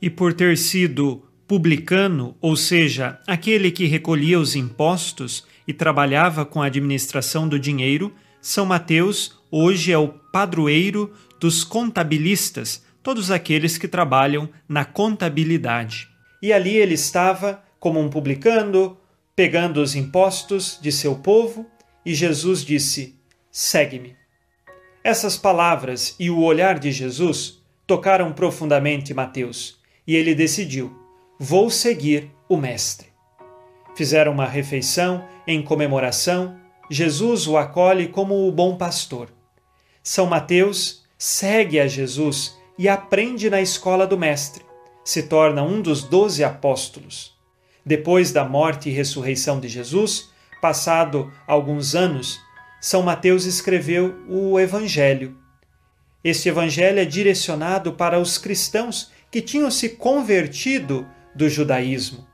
E 0.02 0.10
por 0.10 0.34
ter 0.34 0.58
sido 0.58 1.24
publicano, 1.50 2.38
ou 2.40 2.56
seja, 2.56 3.20
aquele 3.26 3.72
que 3.72 3.88
recolhia 3.88 4.40
os 4.40 4.56
impostos 4.56 5.48
e 5.68 5.74
trabalhava 5.74 6.46
com 6.46 6.62
a 6.62 6.68
administração 6.68 7.50
do 7.50 7.58
dinheiro, 7.58 8.14
São 8.40 8.68
Mateus 8.68 9.42
hoje 9.50 9.92
é 9.92 9.98
o 9.98 10.10
padroeiro 10.10 11.12
dos 11.40 11.64
contabilistas, 11.64 12.86
todos 13.02 13.32
aqueles 13.32 13.80
que 13.80 13.88
trabalham 13.88 14.48
na 14.68 14.86
contabilidade. 14.86 16.08
E 16.40 16.54
ali 16.54 16.78
ele 16.78 16.94
estava 16.94 17.64
como 17.80 18.00
um 18.00 18.12
publicano, 18.12 18.96
pegando 19.36 19.82
os 19.82 19.96
impostos 19.96 20.78
de 20.80 20.92
seu 20.92 21.16
povo, 21.16 21.66
e 22.06 22.14
Jesus 22.14 22.64
disse: 22.64 23.16
Segue-me. 23.52 24.16
Essas 25.04 25.36
palavras 25.36 26.16
e 26.20 26.30
o 26.30 26.44
olhar 26.44 26.78
de 26.78 26.92
Jesus 26.92 27.60
tocaram 27.88 28.34
profundamente 28.34 29.16
Mateus, 29.16 29.80
e 30.06 30.16
ele 30.16 30.36
decidiu: 30.36 30.99
Vou 31.42 31.70
seguir 31.70 32.30
o 32.50 32.58
Mestre. 32.58 33.08
Fizeram 33.96 34.34
uma 34.34 34.46
refeição 34.46 35.24
em 35.48 35.64
comemoração. 35.64 36.58
Jesus 36.92 37.48
o 37.48 37.56
acolhe 37.56 38.10
como 38.10 38.46
o 38.46 38.52
bom 38.52 38.76
pastor. 38.76 39.30
São 40.04 40.26
Mateus 40.26 41.06
segue 41.18 41.80
a 41.80 41.88
Jesus 41.88 42.58
e 42.78 42.90
aprende 42.90 43.50
na 43.50 43.62
escola 43.62 44.06
do 44.06 44.18
Mestre. 44.18 44.66
Se 45.02 45.24
torna 45.24 45.64
um 45.64 45.82
dos 45.82 46.04
doze 46.04 46.44
apóstolos. 46.44 47.40
Depois 47.86 48.34
da 48.34 48.44
morte 48.44 48.90
e 48.90 48.92
ressurreição 48.92 49.62
de 49.62 49.70
Jesus, 49.70 50.30
passado 50.62 51.32
alguns 51.48 51.96
anos, 51.96 52.38
São 52.82 53.02
Mateus 53.02 53.46
escreveu 53.46 54.14
o 54.28 54.60
Evangelho. 54.60 55.38
Este 56.22 56.50
Evangelho 56.50 57.00
é 57.00 57.06
direcionado 57.06 57.94
para 57.94 58.20
os 58.20 58.38
cristãos 58.38 59.10
que 59.32 59.42
tinham 59.42 59.72
se 59.72 59.88
convertido 59.88 61.08
do 61.36 61.50
judaísmo. 61.50 62.28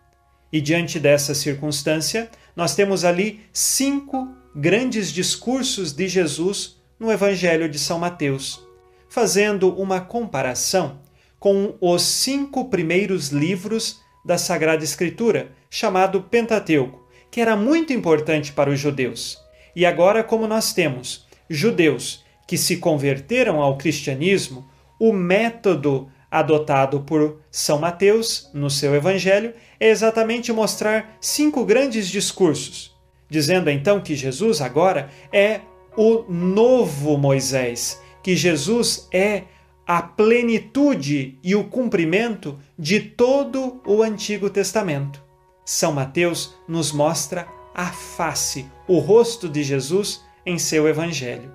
E 0.52 0.62
diante 0.62 1.00
dessa 1.00 1.34
circunstância, 1.34 2.30
nós 2.56 2.76
temos 2.76 3.04
ali 3.04 3.42
cinco 3.52 4.34
grandes 4.56 5.12
discursos 5.12 5.92
de 5.92 6.08
Jesus 6.08 6.78
no 7.00 7.12
Evangelho 7.12 7.68
de 7.68 7.78
São 7.78 8.00
Mateus, 8.00 8.66
fazendo 9.10 9.74
uma 9.76 10.00
comparação 10.00 11.00
com 11.40 11.76
os 11.82 12.02
cinco 12.02 12.70
primeiros 12.70 13.30
livros 13.30 14.00
da 14.24 14.38
Sagrada 14.38 14.84
Escritura, 14.84 15.52
chamado 15.70 16.22
Pentateuco, 16.24 17.06
que 17.30 17.42
era 17.42 17.56
muito 17.56 17.92
importante 17.92 18.54
para 18.54 18.70
os 18.70 18.80
judeus. 18.80 19.38
E 19.76 19.86
agora, 19.86 20.24
como 20.24 20.48
nós 20.48 20.74
temos 20.74 21.28
judeus 21.50 22.24
que 22.48 22.58
se 22.58 22.78
converteram 22.78 23.62
ao 23.62 23.78
cristianismo, 23.78 24.68
o 25.00 25.12
método 25.12 26.10
adotado 26.36 27.00
por 27.00 27.40
São 27.50 27.80
Mateus 27.80 28.50
no 28.54 28.70
seu 28.70 28.94
Evangelho 28.94 29.54
é 29.80 29.90
exatamente 29.90 30.52
mostrar 30.52 31.16
cinco 31.22 31.64
grandes 31.64 32.10
discursos, 32.10 32.94
dizendo 33.30 33.70
então 33.70 34.02
que 34.02 34.16
Jesus 34.16 34.60
agora 34.60 35.10
é 35.32 35.62
o 35.96 36.24
novo 36.30 37.18
Moisés, 37.18 38.02
que 38.22 38.36
Jesus 38.36 39.08
é 39.14 39.44
a 39.88 40.02
plenitude 40.02 41.40
e 41.42 41.56
o 41.56 41.64
cumprimento 41.64 42.60
de 42.78 43.00
todo 43.00 43.82
o 43.86 44.04
Antigo 44.04 44.50
Testamento. 44.50 45.24
São 45.64 45.94
Mateus 45.94 46.54
nos 46.68 46.92
mostra 46.92 47.48
a 47.74 47.88
face, 47.88 48.66
o 48.88 49.00
rosto 49.00 49.48
de 49.48 49.64
Jesus 49.64 50.22
em 50.46 50.60
seu 50.60 50.86
Evangelho. 50.88 51.52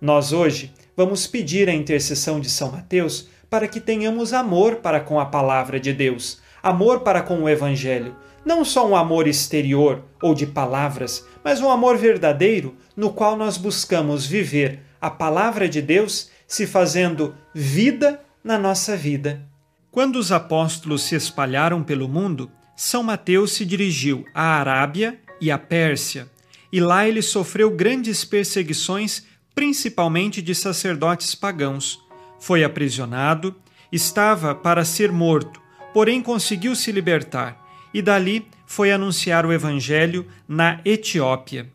Nós 0.00 0.32
hoje 0.32 0.72
vamos 0.96 1.26
pedir 1.26 1.68
a 1.68 1.74
intercessão 1.74 2.40
de 2.40 2.48
São 2.48 2.70
Mateus 2.70 3.28
para 3.50 3.68
que 3.68 3.80
tenhamos 3.80 4.32
amor 4.32 4.76
para 4.76 5.00
com 5.00 5.18
a 5.18 5.26
palavra 5.26 5.80
de 5.80 5.92
Deus, 5.92 6.40
amor 6.62 7.00
para 7.00 7.22
com 7.22 7.42
o 7.42 7.48
Evangelho, 7.48 8.14
não 8.44 8.64
só 8.64 8.86
um 8.86 8.96
amor 8.96 9.26
exterior 9.26 10.02
ou 10.22 10.34
de 10.34 10.46
palavras, 10.46 11.26
mas 11.42 11.60
um 11.60 11.70
amor 11.70 11.96
verdadeiro 11.96 12.76
no 12.96 13.12
qual 13.12 13.36
nós 13.36 13.56
buscamos 13.56 14.26
viver 14.26 14.80
a 15.00 15.10
palavra 15.10 15.68
de 15.68 15.80
Deus 15.80 16.30
se 16.46 16.66
fazendo 16.66 17.34
vida 17.54 18.20
na 18.42 18.58
nossa 18.58 18.96
vida. 18.96 19.42
Quando 19.90 20.16
os 20.16 20.32
apóstolos 20.32 21.02
se 21.02 21.14
espalharam 21.14 21.82
pelo 21.82 22.08
mundo, 22.08 22.50
São 22.76 23.02
Mateus 23.02 23.52
se 23.52 23.64
dirigiu 23.64 24.24
à 24.34 24.58
Arábia 24.58 25.18
e 25.40 25.50
à 25.50 25.58
Pérsia, 25.58 26.28
e 26.72 26.80
lá 26.80 27.06
ele 27.08 27.22
sofreu 27.22 27.70
grandes 27.70 28.24
perseguições, 28.24 29.24
principalmente 29.54 30.40
de 30.40 30.54
sacerdotes 30.54 31.34
pagãos. 31.34 32.07
Foi 32.38 32.64
aprisionado, 32.64 33.54
estava 33.90 34.54
para 34.54 34.84
ser 34.84 35.10
morto, 35.10 35.60
porém 35.92 36.22
conseguiu 36.22 36.76
se 36.76 36.92
libertar, 36.92 37.64
e 37.92 38.02
dali 38.02 38.46
foi 38.66 38.92
anunciar 38.92 39.46
o 39.46 39.52
Evangelho 39.52 40.26
na 40.46 40.80
Etiópia. 40.84 41.68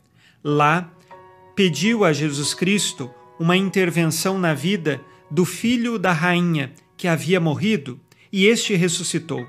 Lá, 0.43 0.89
pediu 1.55 2.05
a 2.05 2.13
Jesus 2.13 2.53
Cristo 2.53 3.11
uma 3.39 3.57
intervenção 3.57 4.37
na 4.37 4.53
vida 4.53 5.01
do 5.29 5.45
filho 5.45 5.97
da 5.97 6.11
rainha 6.11 6.71
que 6.95 7.07
havia 7.07 7.39
morrido 7.39 7.99
e 8.31 8.45
este 8.45 8.75
ressuscitou. 8.75 9.45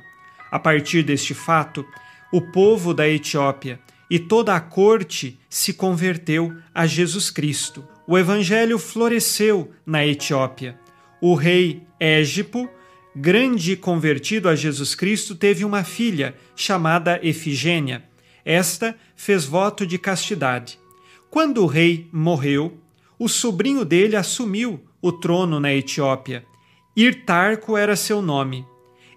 A 0.51 0.59
partir 0.59 1.03
deste 1.03 1.35
fato, 1.35 1.85
o 2.33 2.41
povo 2.41 2.95
da 2.95 3.09
Etiópia 3.09 3.79
e 4.11 4.19
toda 4.19 4.55
a 4.55 4.61
corte 4.61 5.39
se 5.49 5.73
converteu 5.73 6.57
a 6.75 6.87
Jesus 6.87 7.31
Cristo. 7.31 7.87
O 8.07 8.19
evangelho 8.19 8.79
floresceu 8.79 9.73
na 9.85 10.07
Etiópia. 10.07 10.79
O 11.27 11.35
rei 11.35 11.81
Égipo, 11.99 12.69
grande 13.17 13.77
convertido 13.77 14.47
a 14.47 14.55
Jesus 14.55 14.95
Cristo, 14.95 15.35
teve 15.35 15.65
uma 15.65 15.83
filha 15.83 16.35
chamada 16.55 17.19
Efigênia. 17.23 18.05
Esta 18.45 18.95
fez 19.17 19.47
voto 19.47 19.87
de 19.87 19.97
castidade. 19.99 20.79
Quando 21.31 21.63
o 21.63 21.67
rei 21.67 22.11
morreu, 22.13 22.79
o 23.19 23.27
sobrinho 23.27 23.87
dele 23.87 24.17
assumiu 24.17 24.85
o 25.01 25.11
trono 25.11 25.59
na 25.59 25.73
Etiópia. 25.73 26.45
Irtarco 26.95 27.75
era 27.75 27.97
seu 27.97 28.21
nome. 28.21 28.63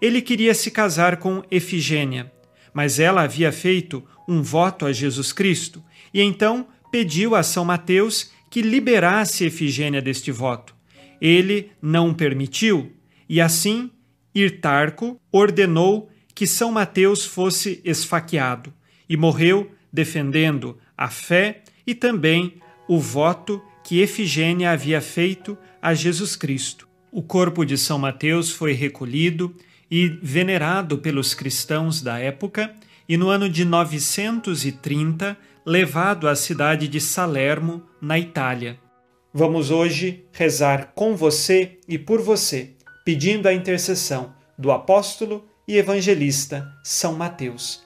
Ele 0.02 0.22
queria 0.22 0.54
se 0.54 0.72
casar 0.72 1.18
com 1.18 1.44
Efigênia, 1.52 2.32
mas 2.74 3.00
ela 3.00 3.24
havia 3.24 3.52
feito 3.52 4.02
um 4.26 4.42
voto 4.42 4.86
a 4.86 4.94
Jesus 4.94 5.34
Cristo 5.34 5.84
e 6.14 6.22
então 6.22 6.70
pediu 6.90 7.36
a 7.36 7.44
São 7.44 7.66
Mateus 7.66 8.32
que 8.50 8.62
liberasse 8.62 9.44
Efigênia 9.44 10.02
deste 10.02 10.32
voto. 10.32 10.77
Ele 11.22 11.72
não 11.82 12.14
permitiu 12.14 12.92
e 13.28 13.42
assim 13.42 13.92
Irtarco 14.34 15.20
ordenou 15.32 16.10
que 16.34 16.46
São 16.46 16.72
Mateus 16.72 17.26
fosse 17.26 17.82
esfaqueado 17.84 18.72
e 19.10 19.18
morreu 19.18 19.72
defendendo 19.92 20.78
a 20.98 21.10
fé 21.10 21.64
e 21.86 21.96
também 21.96 22.56
o 22.88 23.00
voto 23.00 23.62
que 23.84 24.00
Efigênia 24.00 24.72
havia 24.72 25.02
feito 25.02 25.58
a 25.82 25.94
Jesus 25.94 26.36
Cristo. 26.36 26.88
O 27.12 27.24
corpo 27.24 27.66
de 27.66 27.78
São 27.78 27.98
Mateus 27.98 28.52
foi 28.52 28.74
recolhido 28.74 29.56
e 29.90 30.08
venerado 30.22 30.98
pelos 30.98 31.34
cristãos 31.34 32.02
da 32.02 32.20
época 32.20 32.74
e 33.08 33.18
no 33.18 33.30
ano 33.30 33.50
de 33.50 33.64
930 33.64 35.38
levado 35.66 36.28
à 36.28 36.36
cidade 36.36 36.88
de 36.88 37.02
Salermo, 37.02 37.84
na 38.02 38.20
Itália. 38.20 38.80
Vamos 39.40 39.70
hoje 39.70 40.26
rezar 40.32 40.94
com 40.96 41.16
você 41.16 41.78
e 41.88 42.00
por 42.00 42.20
você, 42.20 42.72
pedindo 43.06 43.48
a 43.48 43.54
intercessão 43.54 44.34
do 44.58 44.72
apóstolo 44.72 45.46
e 45.68 45.78
evangelista 45.78 46.68
São 46.84 47.14
Mateus. 47.14 47.84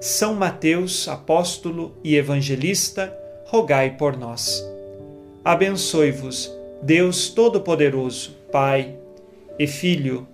São 0.00 0.34
Mateus, 0.34 1.08
apóstolo 1.08 1.96
e 2.04 2.14
evangelista, 2.14 3.12
rogai 3.46 3.96
por 3.96 4.16
nós 4.16 4.64
abençoe-vos 5.46 6.52
Deus 6.82 7.28
Todo-Poderoso, 7.28 8.36
Pai 8.50 8.96
e 9.56 9.64
Filho 9.64 10.26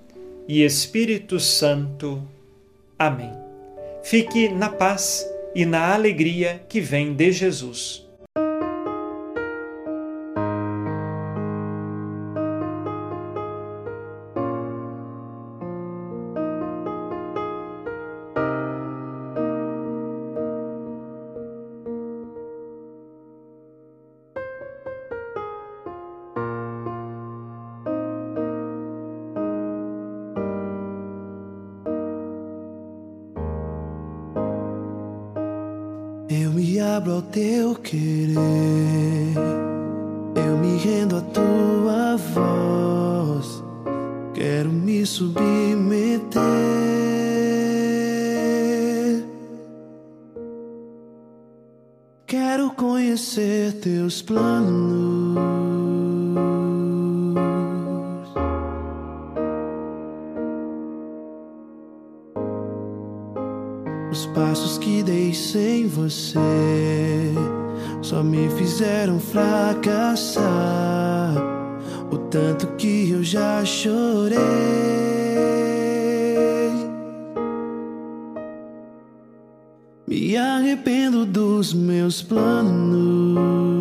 e 0.48 0.64
Espírito 0.64 1.38
Santo. 1.38 2.26
Amém. 2.98 3.30
Fique 4.02 4.48
na 4.48 4.70
paz 4.70 5.30
e 5.54 5.66
na 5.66 5.92
alegria 5.92 6.62
que 6.66 6.80
vem 6.80 7.12
de 7.12 7.30
Jesus. 7.30 8.08
Rendo 40.82 41.16
à 41.16 41.20
tua 41.20 42.16
voz, 42.16 43.62
quero 44.34 44.70
me 44.70 45.06
submeter. 45.06 46.40
Quero 52.26 52.70
conhecer 52.70 53.74
teus 53.74 54.20
planos. 54.22 55.38
Os 64.10 64.26
passos 64.26 64.78
que 64.78 65.02
dei 65.02 65.32
sem 65.32 65.86
você 65.86 66.38
só 68.12 68.22
me 68.22 68.46
fizeram 68.50 69.18
fracassar. 69.18 70.44
O 72.10 72.18
tanto 72.18 72.66
que 72.76 73.08
eu 73.10 73.24
já 73.24 73.64
chorei. 73.64 74.38
Me 80.06 80.36
arrependo 80.36 81.24
dos 81.24 81.72
meus 81.72 82.20
planos. 82.20 83.71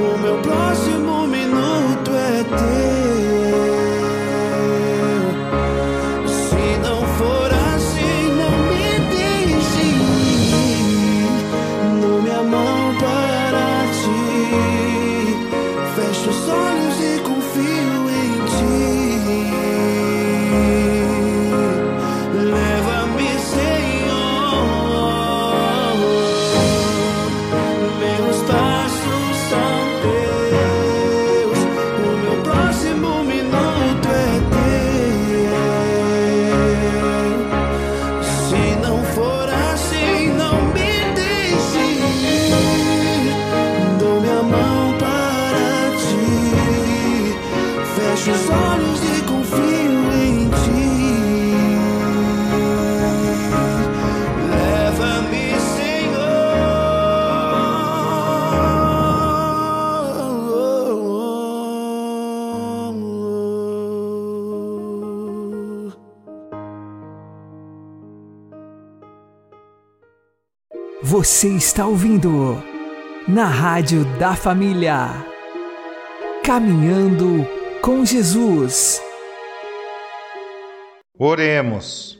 O 0.00 0.16
meu 0.16 0.40
próximo 0.42 1.17
Você 71.38 71.50
está 71.50 71.86
ouvindo 71.86 72.60
na 73.28 73.44
Rádio 73.46 74.04
da 74.18 74.34
Família. 74.34 75.24
Caminhando 76.42 77.46
com 77.80 78.04
Jesus. 78.04 79.00
Oremos. 81.16 82.18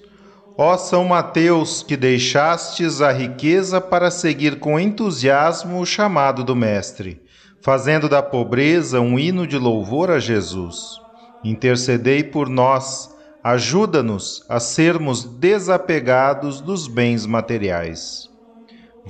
Ó 0.57 0.77
São 0.77 1.05
Mateus, 1.05 1.83
que 1.83 1.97
deixastes 1.97 3.01
a 3.01 3.11
riqueza 3.11 3.81
para 3.81 4.09
seguir 4.09 4.61
com 4.61 4.79
entusiasmo 4.79 5.81
o 5.81 5.85
chamado 5.85 6.45
do 6.45 6.55
Mestre, 6.55 7.21
fazendo 7.61 8.09
da 8.09 8.23
pobreza 8.23 9.01
um 9.01 9.19
hino 9.19 9.49
de 9.49 9.59
louvor 9.59 10.13
a 10.13 10.21
Jesus. 10.21 11.01
Intercedei 11.43 12.23
por 12.23 12.49
nós, 12.49 13.13
ajuda-nos 13.43 14.47
a 14.49 14.61
sermos 14.61 15.25
desapegados 15.25 16.61
dos 16.61 16.87
bens 16.87 17.27
materiais. 17.27 18.28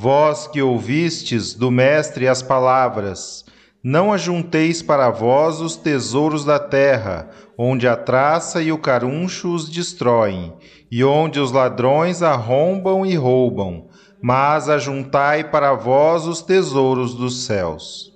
Vós 0.01 0.47
que 0.47 0.63
ouvistes 0.63 1.55
do 1.55 1.73
Mestre 1.73 2.29
as 2.29 2.41
palavras, 2.41 3.45
não 3.83 4.13
ajunteis 4.13 4.81
para 4.81 5.11
vós 5.11 5.61
os 5.61 5.75
tesouros 5.75 6.45
da 6.45 6.57
terra, 6.57 7.29
onde 7.59 7.89
a 7.89 7.97
traça 7.97 8.63
e 8.63 8.71
o 8.71 8.79
caruncho 8.79 9.53
os 9.53 9.69
destroem, 9.69 10.53
e 10.89 11.03
onde 11.03 11.41
os 11.41 11.51
ladrões 11.51 12.23
arrombam 12.23 13.05
e 13.05 13.17
roubam, 13.17 13.89
mas 14.23 14.69
ajuntai 14.69 15.43
para 15.43 15.75
vós 15.75 16.29
os 16.29 16.43
tesouros 16.43 17.13
dos 17.13 17.45
céus. 17.45 18.13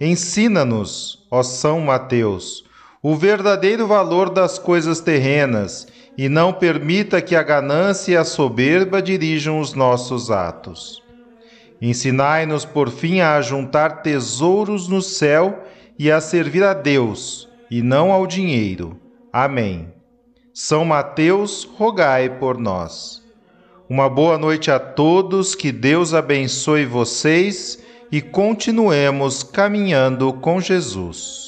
Ensina-nos, 0.00 1.24
ó 1.30 1.44
São 1.44 1.80
Mateus, 1.80 2.64
o 3.00 3.14
verdadeiro 3.14 3.86
valor 3.86 4.30
das 4.30 4.58
coisas 4.58 5.00
terrenas, 5.00 5.86
e 6.18 6.28
não 6.28 6.52
permita 6.52 7.22
que 7.22 7.36
a 7.36 7.44
ganância 7.44 8.12
e 8.12 8.16
a 8.16 8.24
soberba 8.24 9.00
dirijam 9.00 9.60
os 9.60 9.72
nossos 9.72 10.32
atos. 10.32 11.00
Ensinai-nos, 11.80 12.64
por 12.64 12.90
fim, 12.90 13.20
a 13.20 13.36
ajuntar 13.36 14.02
tesouros 14.02 14.88
no 14.88 15.00
céu 15.00 15.62
e 15.96 16.10
a 16.10 16.20
servir 16.20 16.64
a 16.64 16.74
Deus, 16.74 17.48
e 17.70 17.82
não 17.82 18.10
ao 18.10 18.26
dinheiro. 18.26 18.98
Amém. 19.32 19.92
São 20.52 20.84
Mateus, 20.84 21.62
rogai 21.62 22.28
por 22.28 22.58
nós. 22.58 23.22
Uma 23.88 24.08
boa 24.08 24.36
noite 24.36 24.72
a 24.72 24.80
todos, 24.80 25.54
que 25.54 25.70
Deus 25.70 26.14
abençoe 26.14 26.84
vocês 26.84 27.80
e 28.10 28.20
continuemos 28.20 29.44
caminhando 29.44 30.32
com 30.32 30.60
Jesus. 30.60 31.47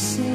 see. 0.00 0.29